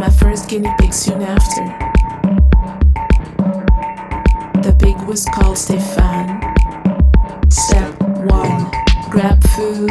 [0.00, 1.62] my first guinea pig soon after.
[4.62, 6.40] The pig was called Stefan.
[7.50, 8.70] Step 1
[9.10, 9.90] Grab food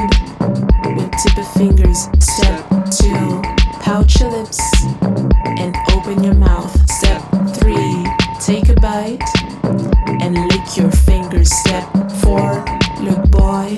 [0.96, 2.10] with tip of fingers.
[2.20, 3.42] Step 2
[3.82, 4.60] Pouch your lips
[5.62, 6.74] and open your mouth.
[6.90, 7.22] Step
[7.58, 7.76] 3
[8.42, 9.22] Take a bite
[10.24, 11.52] and lick your fingers.
[11.60, 11.86] Step
[12.24, 12.66] 4
[13.04, 13.78] Look, boy.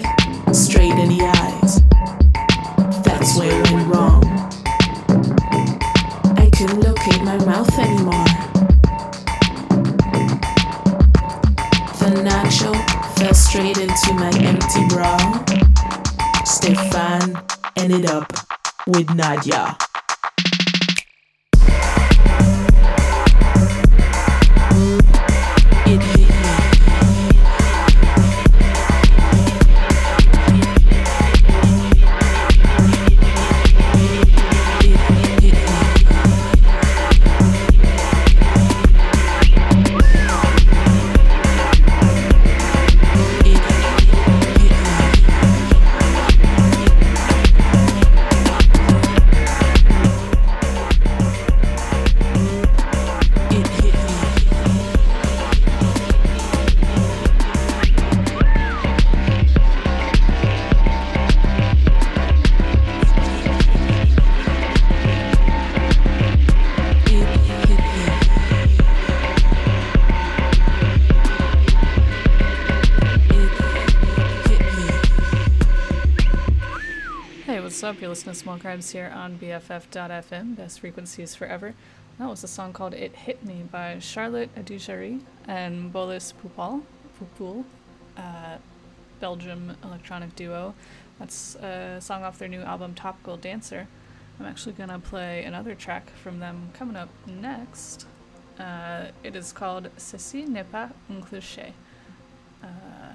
[78.11, 81.73] listening to Small Crimes here on BFF.FM, Best Frequencies Forever.
[82.19, 86.81] That was a song called It Hit Me by Charlotte Adigéry and Bolis Poupal,
[87.17, 87.63] Poupoul,
[88.17, 88.57] uh,
[89.21, 90.73] Belgium electronic duo.
[91.19, 93.87] That's a song off their new album Topical Dancer.
[94.41, 98.07] I'm actually going to play another track from them coming up next.
[98.59, 101.71] Uh, it is called Ceci n'est pas un cliché.
[102.61, 103.13] Uh,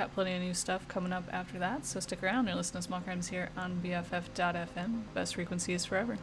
[0.00, 2.46] Got plenty of new stuff coming up after that, so stick around.
[2.46, 5.02] You're listening to Small Crimes here on BFF.FM.
[5.12, 6.16] Best frequency is forever.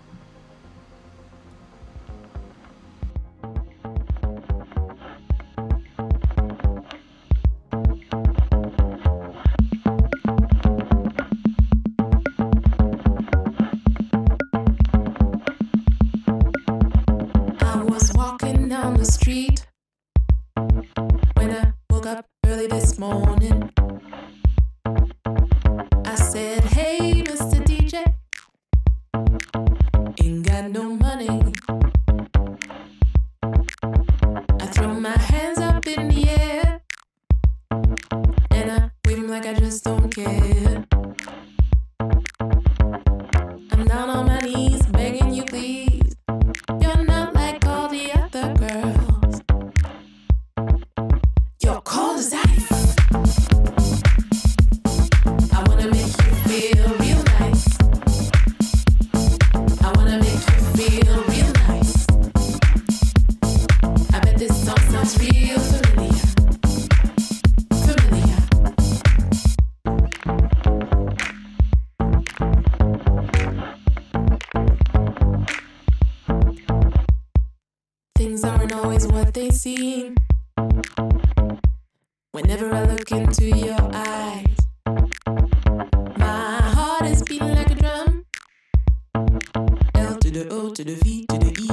[90.38, 91.68] de O, to the V, to the E.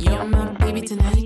[0.00, 1.19] You're my baby tonight.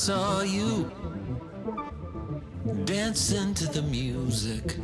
[0.00, 0.90] saw you
[2.86, 4.76] dancing to the music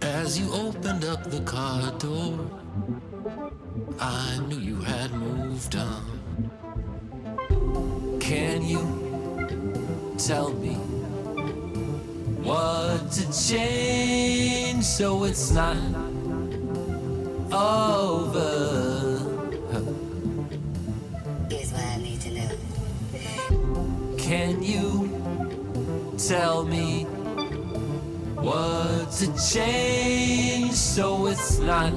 [0.00, 2.40] as you opened up the car door.
[3.98, 6.06] I knew you had moved on.
[8.18, 8.80] Can you
[10.16, 10.76] tell me
[12.42, 15.76] what to change so it's not
[17.52, 19.18] over?
[21.50, 22.00] Here's what I.
[24.30, 25.10] Can you
[26.16, 27.02] tell me
[28.38, 31.92] what to change so it's not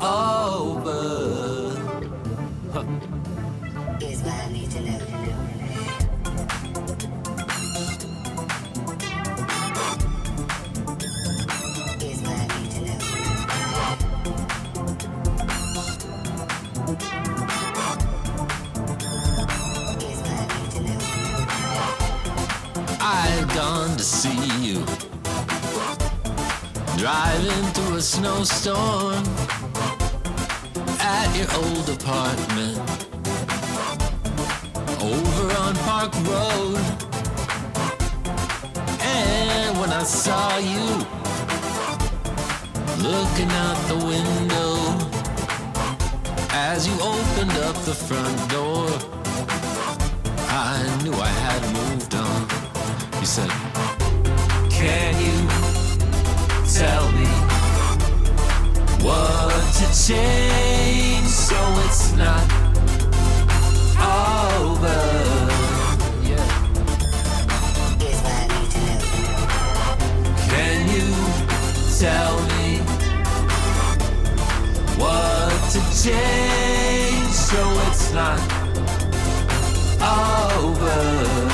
[0.00, 1.76] over?
[2.72, 2.84] Huh.
[4.00, 5.49] To know.
[23.60, 24.78] Gone to see you.
[26.96, 29.22] Driving through a snowstorm
[31.18, 32.78] at your old apartment
[35.12, 36.84] over on Park Road.
[39.18, 40.86] And when I saw you
[43.14, 44.72] looking out the window
[46.70, 48.88] as you opened up the front door.
[50.48, 51.89] I knew I had moved.
[53.30, 53.46] You
[54.70, 55.46] Can you
[56.66, 57.26] tell me
[59.04, 62.42] what to change so it's not
[64.02, 65.00] over?
[66.26, 66.42] Yeah.
[68.00, 69.42] Here's what I need to know.
[70.48, 71.06] Can you
[72.00, 72.78] tell me
[74.98, 78.40] what to change so it's not?
[80.02, 81.49] Over,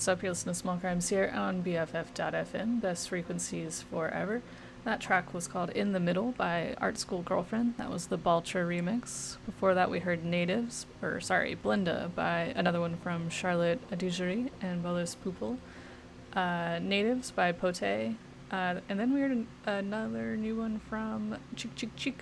[0.00, 0.22] what's up?
[0.22, 4.40] You're listening to Small Crimes here on BFF.FM, best frequencies forever.
[4.84, 7.74] That track was called In the Middle by Art School Girlfriend.
[7.76, 9.36] That was the Baltra remix.
[9.44, 14.82] Before that, we heard Natives, or sorry, Blenda by another one from Charlotte Adigéry and
[14.82, 15.58] Bolis Pupul.
[16.32, 18.16] Uh, Natives by Poté.
[18.50, 22.14] Uh, and then we heard an- another new one from Chk Chk Chk,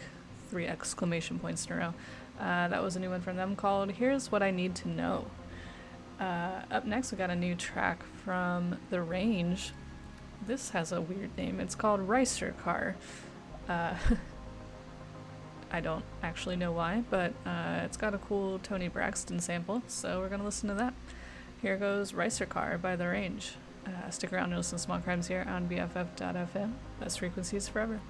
[0.51, 1.95] three exclamation points in a row.
[2.41, 5.27] Uh, that was a new one from them called Here's What I Need to Know.
[6.21, 9.73] Uh, up next, we got a new track from The Range.
[10.47, 11.61] This has a weird name.
[11.61, 12.95] It's called Ricercar.
[13.69, 13.95] Uh,
[15.71, 20.19] I don't actually know why, but uh, it's got a cool Toni Braxton sample, so
[20.19, 20.95] we're gonna listen to that.
[21.61, 23.53] Here goes Ricercar by The Range.
[23.87, 26.73] Uh, stick around and listen to Small Crimes here on BFF.FM.
[27.01, 28.01] Best frequencies forever.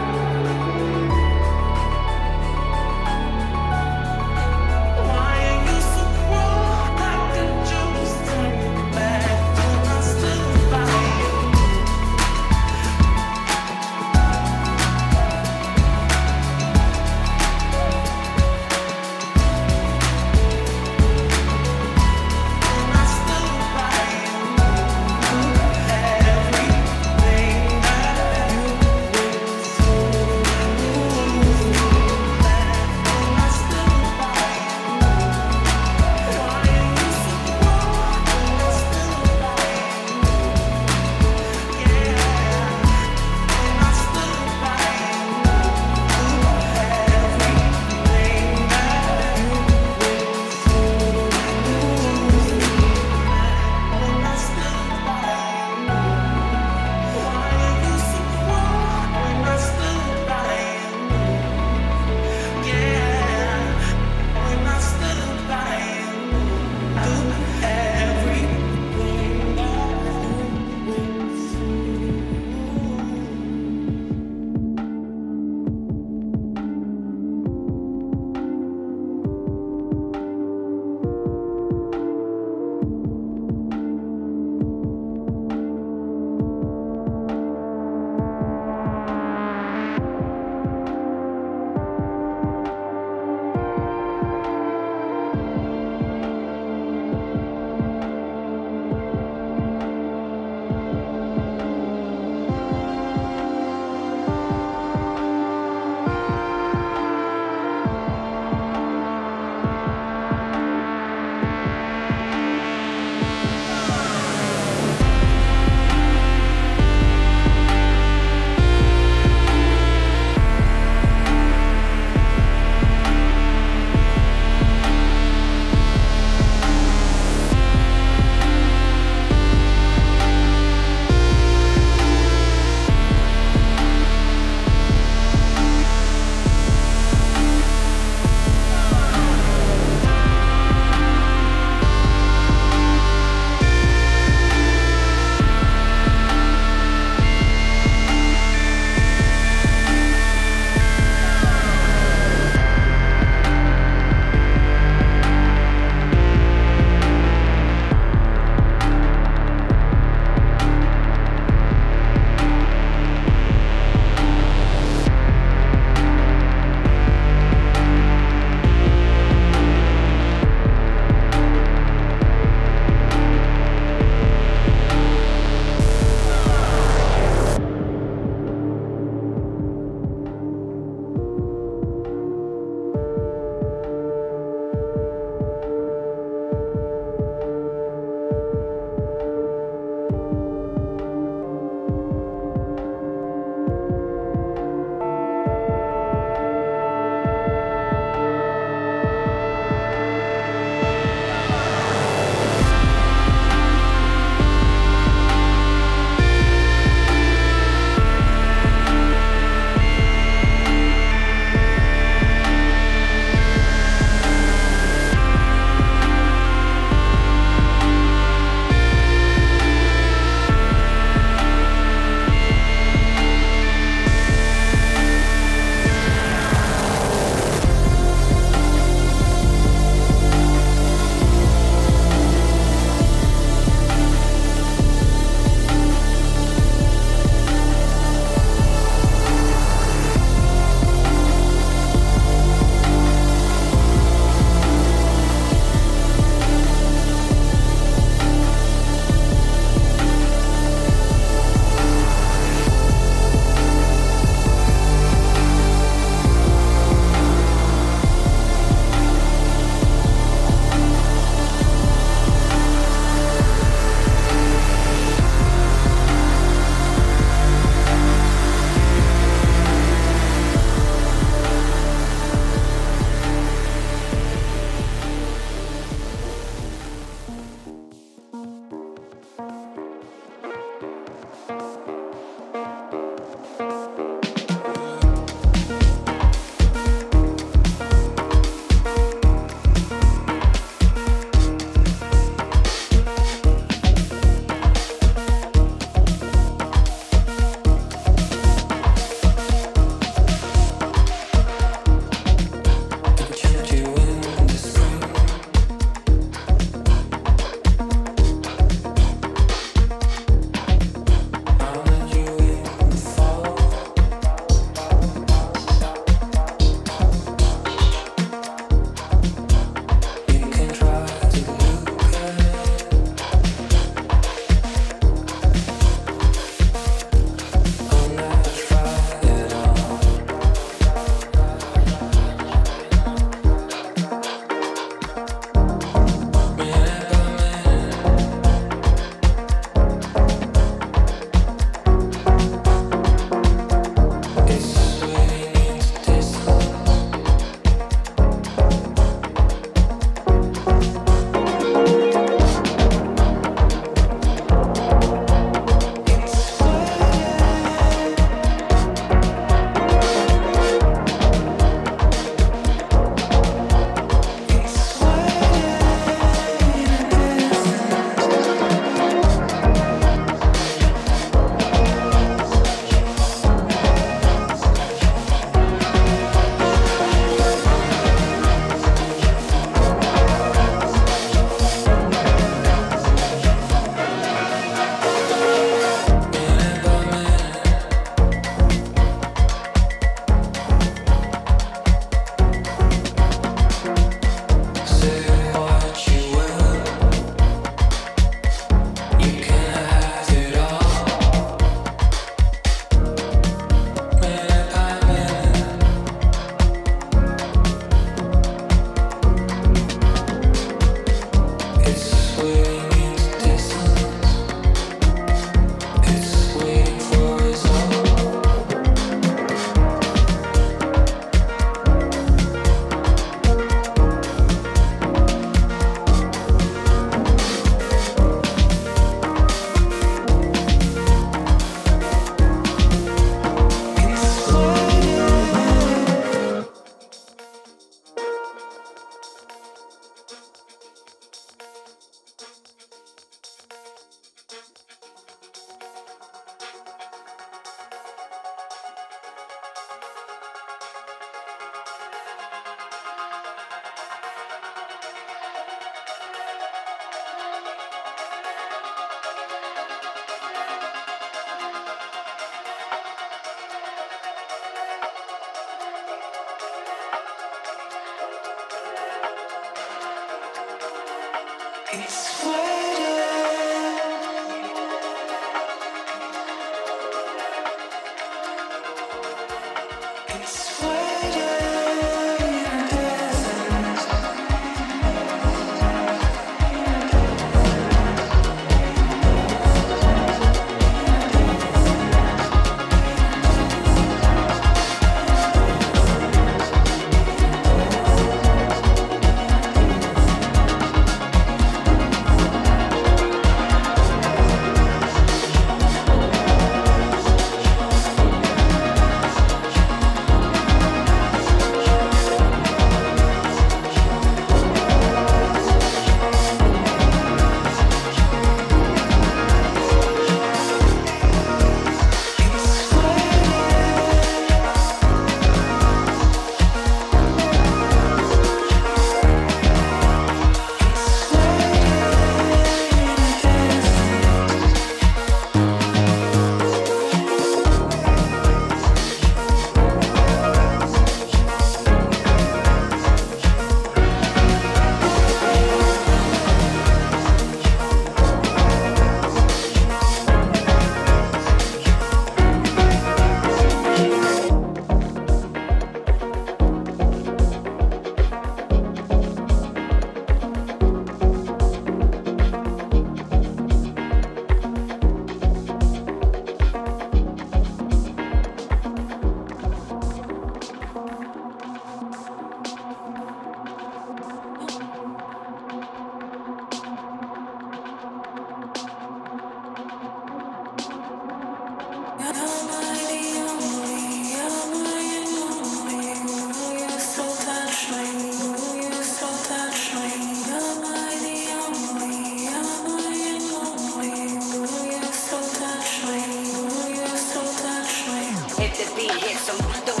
[599.53, 600.00] もどう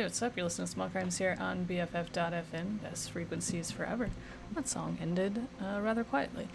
[0.00, 0.34] Hey, what's up?
[0.34, 4.08] You're listening to Small Crimes here on BFF.FM, best frequencies forever.
[4.54, 6.48] That song ended uh, rather quietly.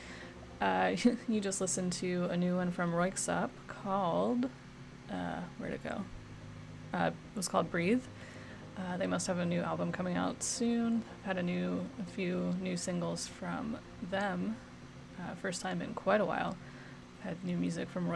[0.60, 0.96] Uh,
[1.28, 4.50] you just listened to a new one from Röyksopp called.
[5.12, 6.02] Uh, where'd it go?
[6.92, 8.02] Uh, it was called Breathe.
[8.80, 11.04] Uh, they must have a new album coming out soon.
[11.20, 13.78] I've had a new, a few new singles from
[14.10, 14.58] them.
[15.20, 16.58] Uh, first time in quite a while.
[17.20, 18.12] I've had new music from.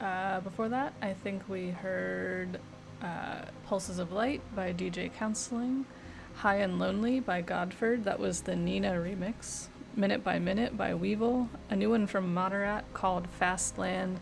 [0.00, 2.60] Uh, before that, I think we heard
[3.02, 5.86] uh, Pulses of Light by DJ Counseling,
[6.34, 11.48] High and Lonely by Godford, that was the niina remix, Minute by Minute by Weval,
[11.68, 14.16] a new one from Moderat called Fastland,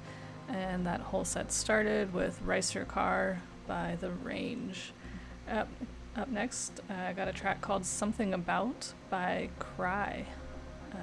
[0.49, 4.93] and that whole set started with Ricercar by The Range.
[5.51, 5.69] Up,
[6.17, 10.27] up next, uh, I got a track called Something About by Cry.
[10.93, 10.97] Uh,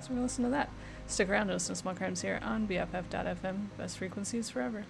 [0.00, 0.70] so we're gonna listen to that.
[1.06, 4.84] Stick around to listen to Small Crimes here on BFF.FM, best frequencies forever.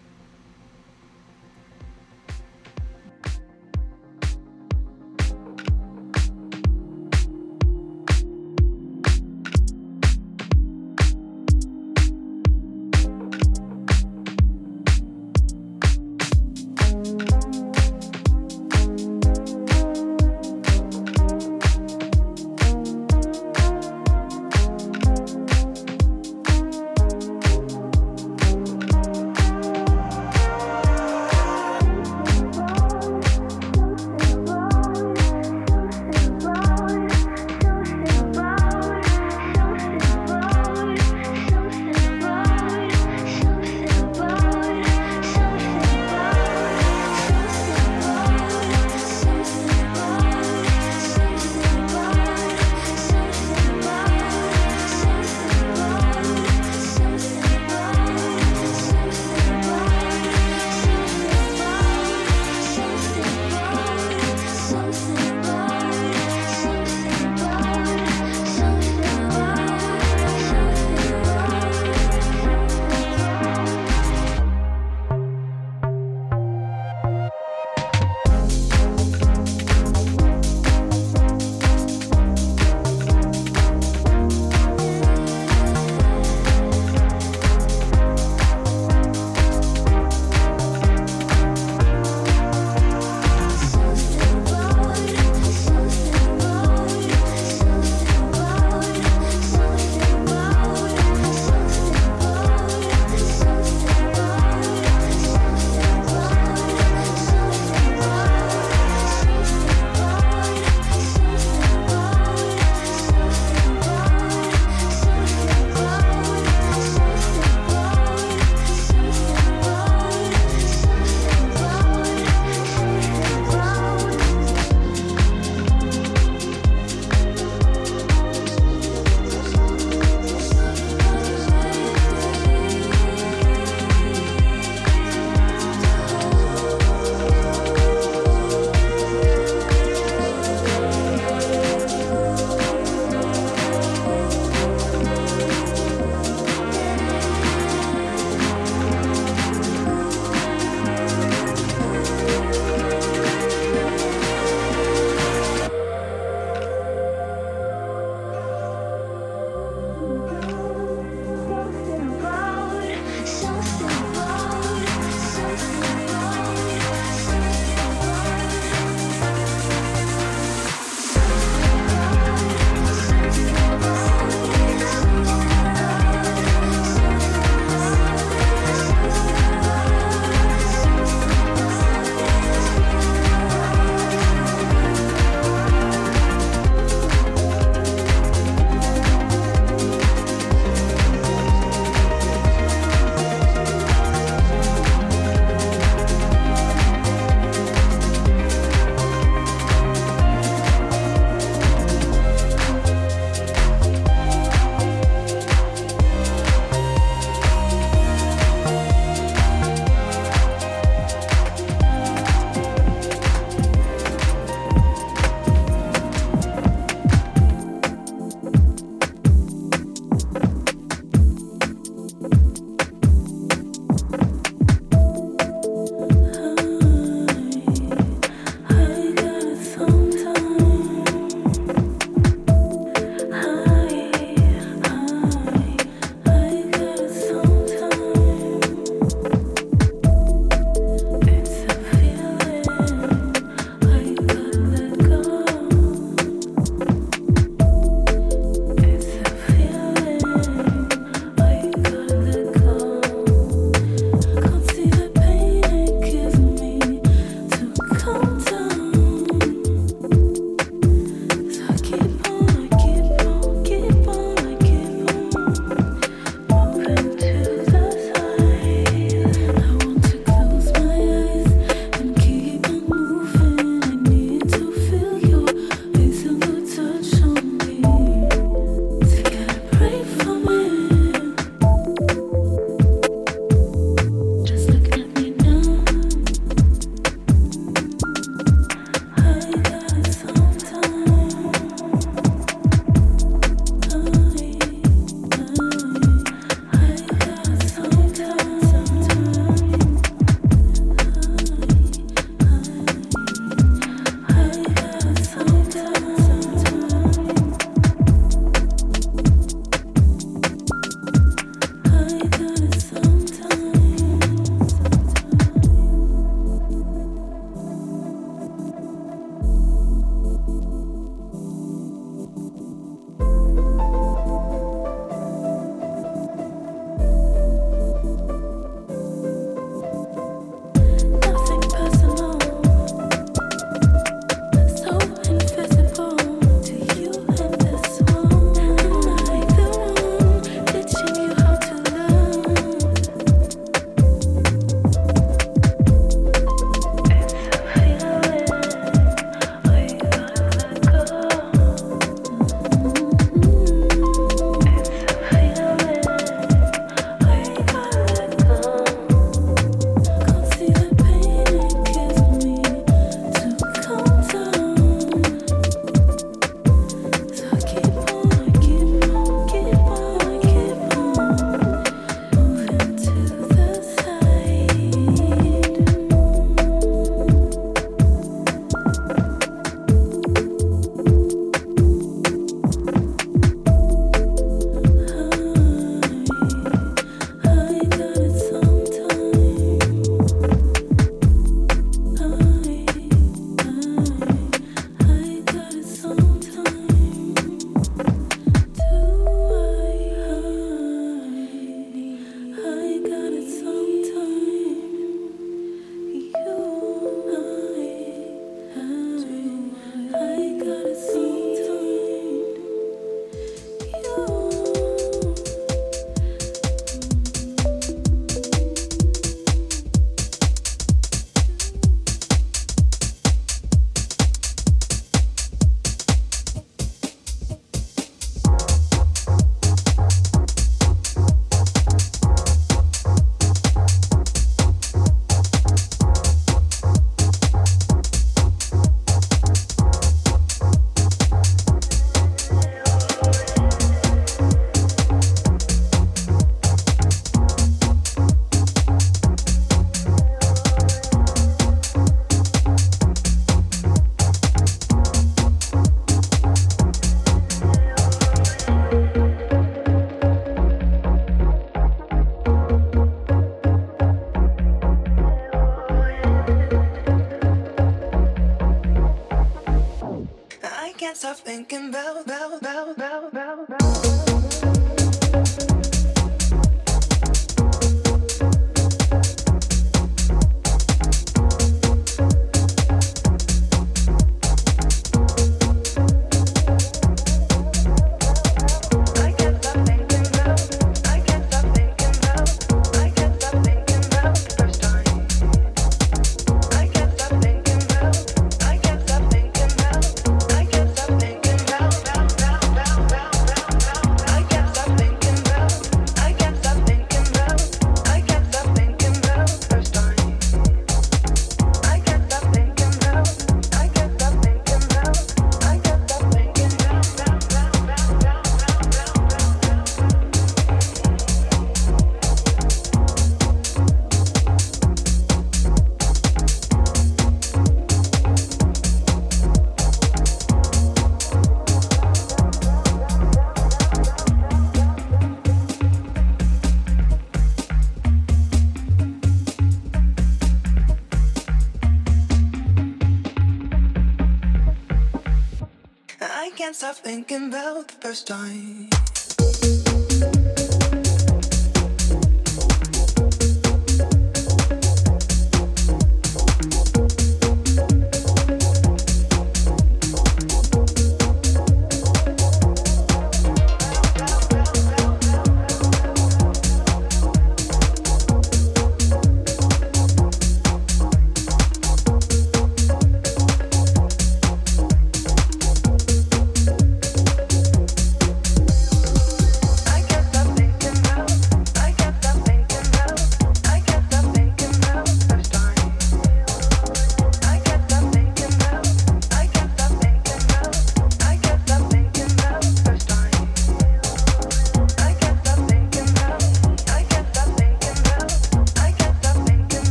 [547.18, 548.77] Thinking about the first time.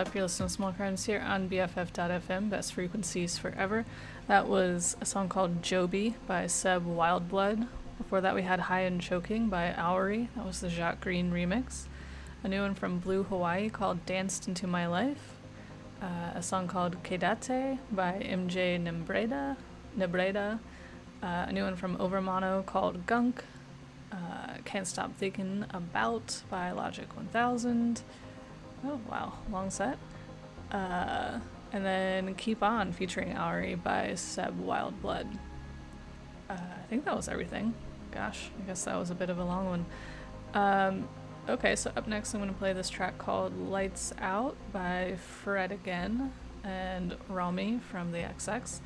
[0.00, 0.14] Up?
[0.14, 3.84] You're listening to Small Crimes here on BFF.FM, Best Frequencies Forever.
[4.28, 7.68] That was a song called Joby by Seb Wildblood.
[7.98, 10.30] Before that, we had High and Choking by Owery.
[10.36, 11.84] That was the Jacques Greene remix.
[12.42, 15.36] A new one from Blue Hawaii called Danced Into My Life.
[16.00, 19.58] Uh, a song called Kedate by MJ Nembreda.
[19.98, 20.60] Nebreda.
[21.22, 23.44] Uh, a new one from Overmono called Gunk.
[24.10, 28.00] Uh, Can't Stop Thinking About by Logic 1000.
[28.84, 29.32] Oh, wow.
[29.50, 29.98] Long set.
[30.70, 31.38] Uh,
[31.72, 35.26] and then Keep On featuring Ari by Seb Wildblood.
[36.48, 37.74] Uh, I think that was everything.
[38.10, 39.86] Gosh, I guess that was a bit of a long one.
[40.54, 41.08] Um,
[41.48, 45.70] okay, so up next I'm going to play this track called Lights Out by Fred
[45.70, 46.32] Again
[46.64, 48.80] and Romy from the XX.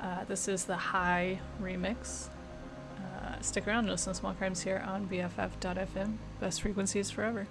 [0.00, 2.28] Uh, this is the HAAi remix.
[2.96, 6.16] Uh, stick around, no some small crimes here on BFF.FM.
[6.38, 7.46] Best frequencies forever.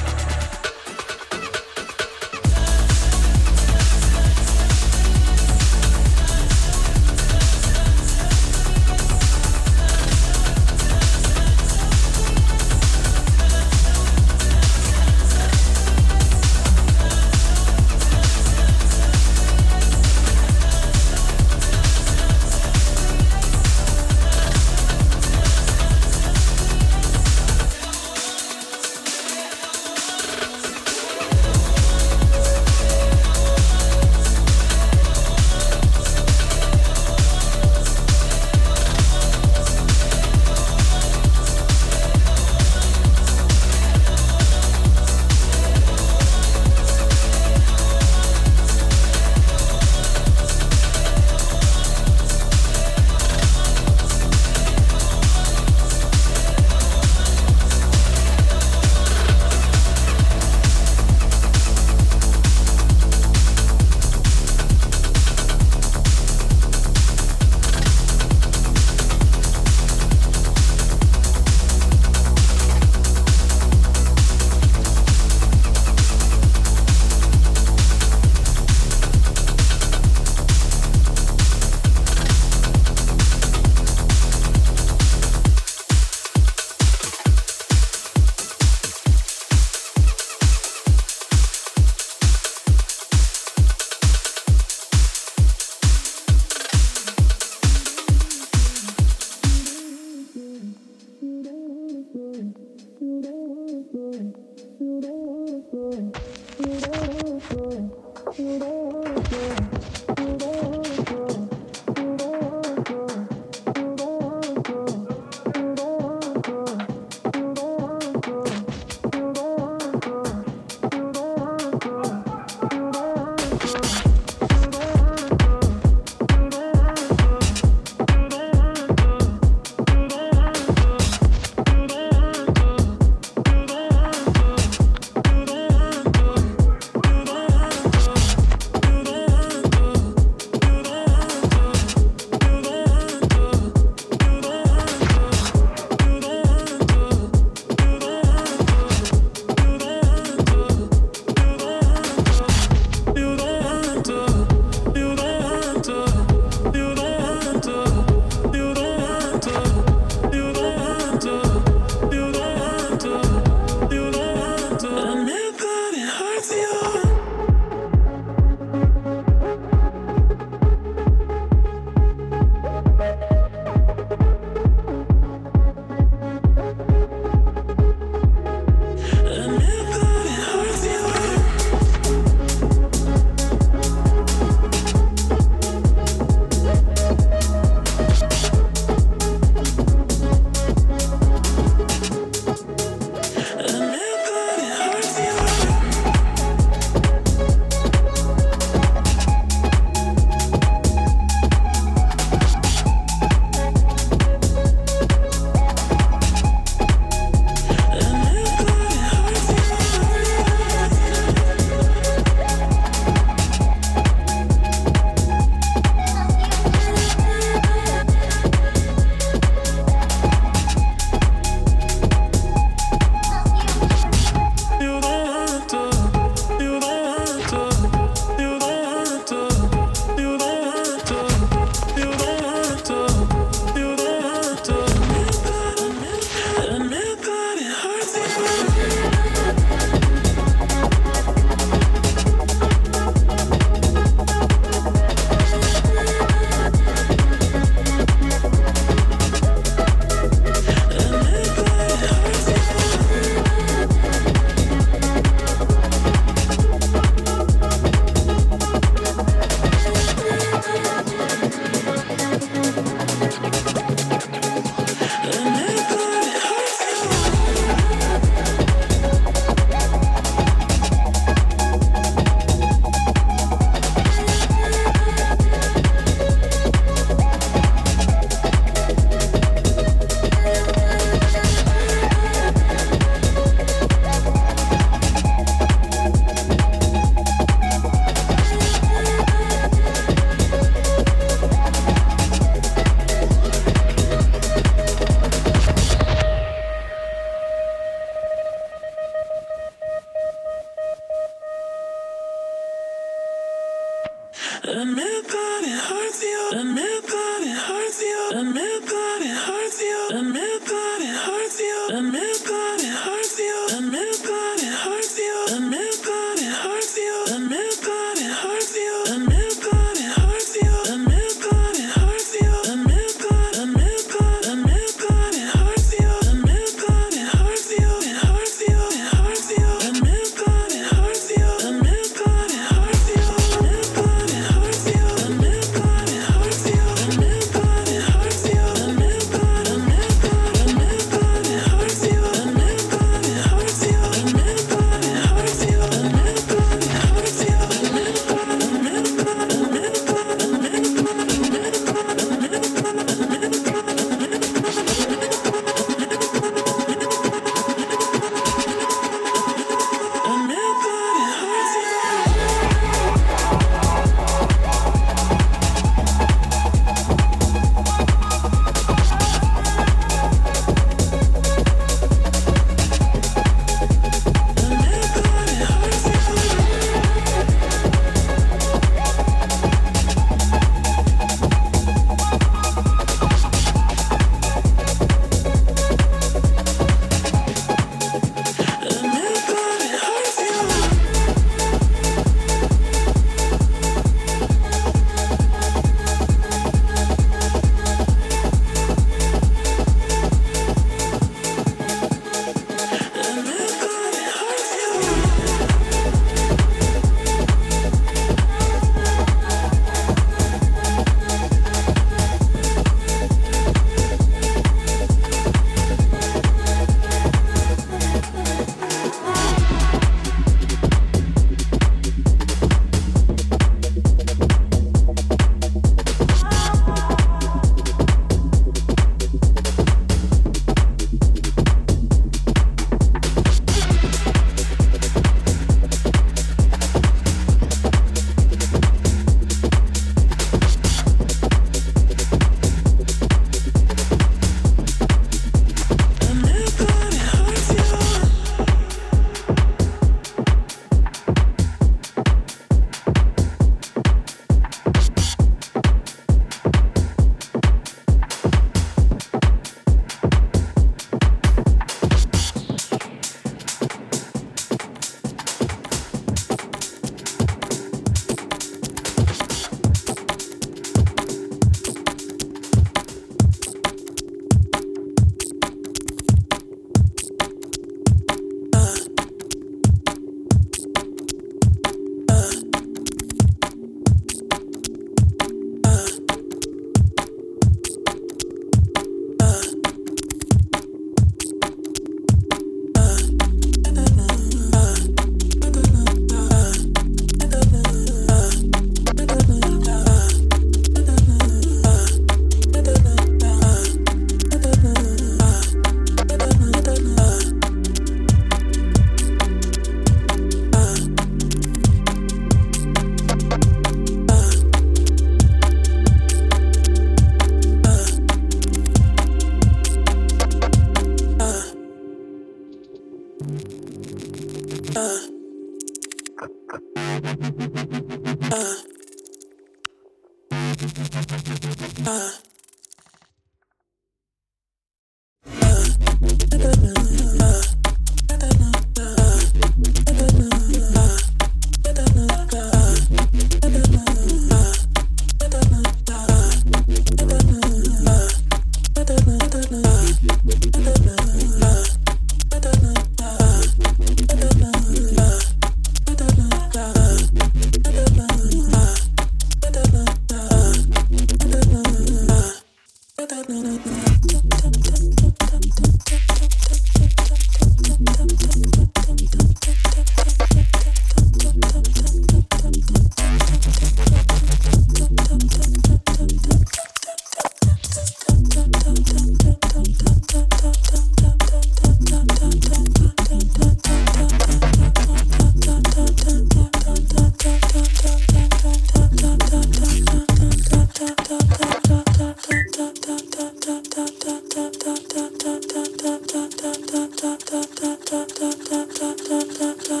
[599.29, 600.00] da da da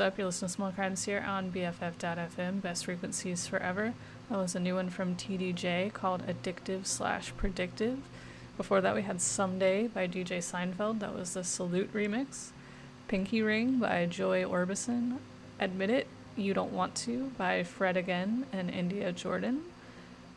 [0.00, 0.18] up?
[0.18, 3.94] You're listening to Small Crimes here on BFF.FM, Best Frequencies Forever.
[4.30, 7.98] That was a new one from TDJ called Addictive slash Predictive.
[8.56, 11.00] Before that, we had Someday by DJ Seinfeld.
[11.00, 12.50] That was the Salute remix.
[13.08, 15.18] Pinky Ring by Joy Orbison.
[15.60, 19.62] Admit It, You Don't Want To by Fred Again and India Jordan.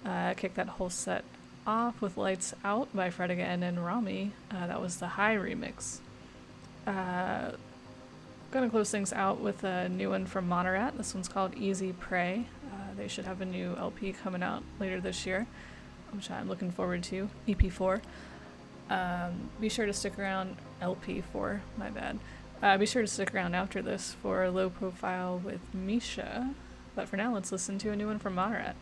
[0.06, 1.24] Uh, kick that whole set
[1.66, 4.34] off with Lights Out by Fred Again and Romy.
[4.52, 6.00] Uh, that was the HAAi remix.
[6.86, 7.58] Uh,
[8.52, 10.98] gonna close things out with a new one from Moderat.
[10.98, 12.46] This one's called Easy Prey.
[12.72, 15.48] Uh, they should have a new LP coming out later this year
[16.12, 18.02] which I'm looking forward to, EP4.
[18.90, 22.20] Um, be sure to stick around, LP4, my bad.
[22.62, 26.54] Uh, be sure to stick around after this for a low profile with Misha.
[26.96, 28.74] But for now, let's listen to a new one from Moderat.